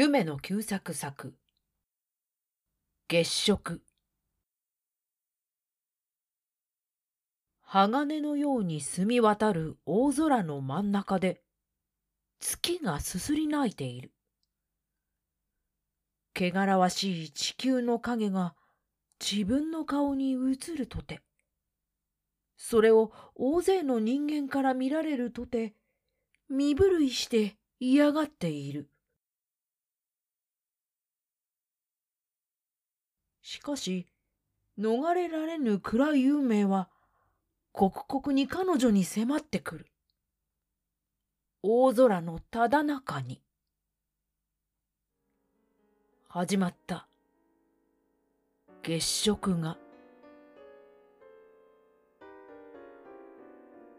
[0.00, 1.34] 夢の旧作作。
[3.08, 3.82] 月食。
[7.62, 11.40] 鋼のように澄み渡る大空の真ん中で
[12.38, 14.12] 月がすすり泣いている。
[16.32, 18.54] 汚らわしい地球の影が
[19.18, 21.22] 自分の顔に映るとて
[22.56, 25.74] それを大勢の人間から見られるとて
[26.48, 28.88] 身震いして嫌がっている。
[33.50, 34.06] しかし
[34.78, 36.90] 逃れられぬ暗い運命は
[37.72, 39.86] 刻々に彼女に迫ってくる。
[41.62, 43.40] 大空のただ中に。
[46.28, 47.08] 始まった。
[48.82, 49.78] 月食が。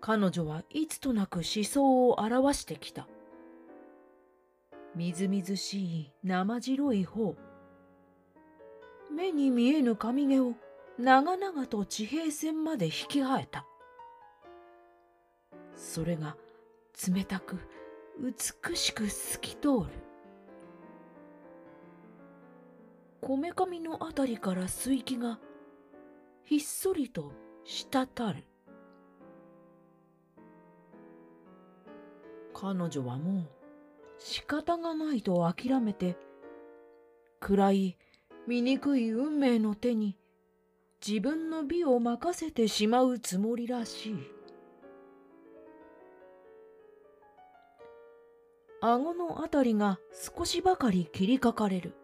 [0.00, 3.08] 彼女はいつとなく思想を表してきた。
[4.94, 7.34] みずみずしい生白い方。
[9.22, 10.54] 目に見えぬ髪毛を
[10.98, 13.64] 長々と地平線まで引き生えた。
[15.76, 16.36] それが
[17.08, 17.56] 冷たく
[18.18, 19.84] 美しく透き通る。
[23.20, 25.38] こめかみのあたりから水気が
[26.42, 27.32] ひっそりと
[27.64, 27.96] 滴
[28.32, 28.44] る。
[32.52, 33.46] 彼女はもう
[34.18, 36.16] 仕方がないと諦めて
[37.38, 37.98] 暗い
[38.46, 40.16] 醜い運命の手に
[41.06, 44.16] 自分の美を任せてしまうつもりらしい。
[48.80, 50.00] 顎のあたりが
[50.36, 51.94] 少しばかり切りかかれる。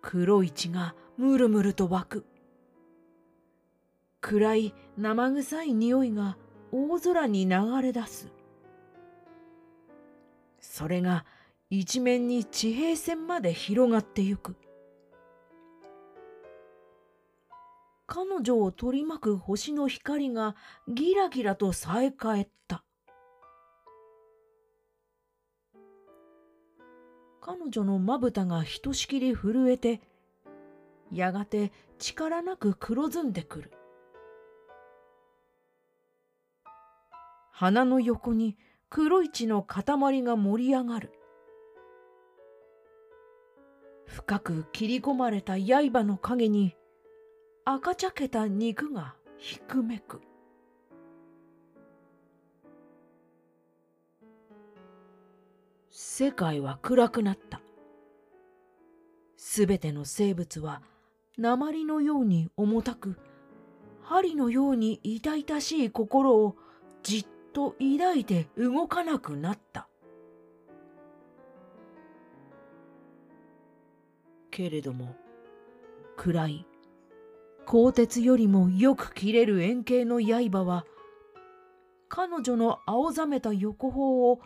[0.00, 2.26] 黒い血がむるむると湧く。
[4.22, 6.38] 暗い生臭い匂いが
[6.72, 8.32] 大空に流れ出す。
[10.58, 11.26] それが
[11.68, 14.54] 一面に地平線まで広がってゆく。
[18.06, 20.54] 彼女を取り巻く星の光が
[20.86, 22.84] ギラギラとさえかえった。
[27.40, 30.00] 彼女のまぶたがひとしきり震えて、
[31.12, 33.72] やがて力なく黒ずんでくる。
[37.50, 38.56] 鼻の横に
[38.88, 41.12] 黒い血の塊が盛り上がる。
[44.16, 46.74] 深く切り込まれた刃の影に
[47.66, 50.22] 赤茶けた肉がひくめく。
[55.90, 57.60] 世界は暗くなった。
[59.36, 60.80] すべての生物は
[61.36, 63.18] 鉛のように重たく、
[64.00, 66.56] 針のように痛々しい心を
[67.02, 69.90] じっと抱いて動かなくなった。
[74.56, 75.14] けれども、
[76.16, 76.66] 暗い、
[77.66, 80.86] 鋼鉄よりもよく切れる円形の刃は、
[82.08, 84.40] 彼女の青ざめた横方を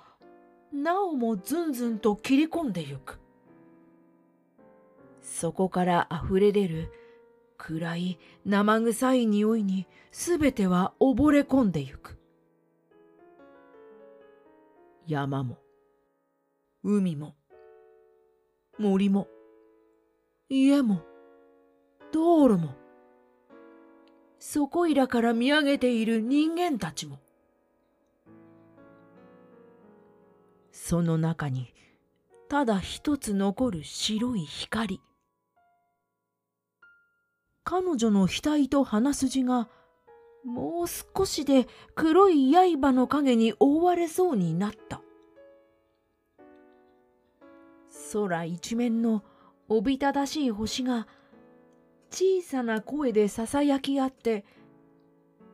[0.72, 3.20] なおもずんずんと切り込んでゆく。
[5.22, 6.90] そこからあふれ出る
[7.56, 12.18] 暗い生臭い匂いにすべては溺れ込んでゆく。
[15.06, 15.58] 山も、
[16.82, 17.36] 海も、
[18.76, 19.28] 森も、
[20.52, 21.00] 家も、
[22.12, 22.74] 道路も、
[24.40, 27.20] そこいらから見上げている人間たちも、
[30.72, 31.72] その中に
[32.48, 35.00] ただ一つ残る白い光。
[37.62, 39.68] 彼女の額と鼻筋が
[40.44, 45.00] もう少しで黒い刃の影に覆われそうになった。
[48.12, 49.22] 空一面の
[49.72, 51.06] おびただしい星が
[52.10, 54.44] 小さな声でささやき合って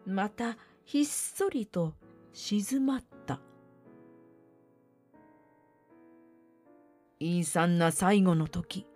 [0.06, 1.92] またひっそりと
[2.32, 3.40] 静まった
[7.20, 8.86] 陰惨な最後の時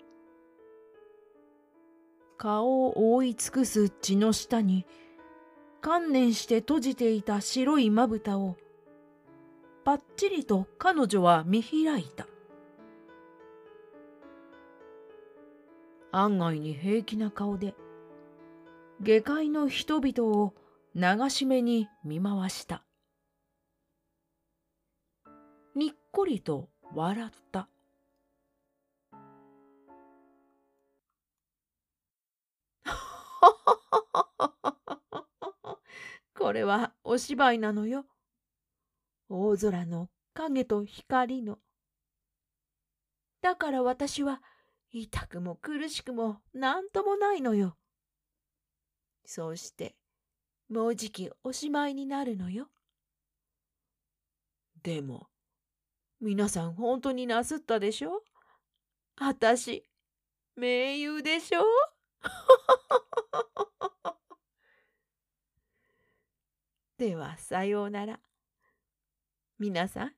[2.38, 4.87] 顔を覆い尽くす血の下に
[5.82, 8.56] 観念して閉じていた白いまぶたを
[9.84, 12.26] ぱっちりと彼女は見開いた。
[16.12, 17.74] 案外に平気な顔で
[19.00, 20.54] 下界の人々を
[20.94, 22.84] 流し目に見回した。
[25.74, 27.68] にっこりと笑った。
[36.34, 38.04] これはお芝居なのよ。
[39.28, 41.60] 大空の影と光の
[43.42, 44.42] だから私は
[44.92, 47.76] 痛くも苦しくも何ともないのよ。
[49.25, 49.94] そうして
[50.69, 52.69] もうじきおしまいになるのよ。
[54.82, 55.28] でも
[56.20, 58.25] 皆さん本当になすったでしょ？
[59.16, 59.84] あたし
[60.56, 61.62] 名優でしょ？
[66.98, 68.20] ではさようなら。
[69.58, 70.14] 皆さん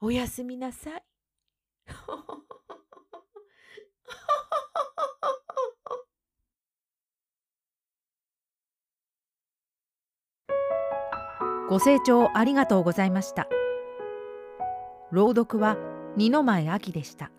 [0.00, 1.04] おやすみなさい。
[11.68, 13.48] ご清聴ありがとうございました。
[15.10, 15.76] 朗読は
[16.16, 17.32] 二の前秋でした。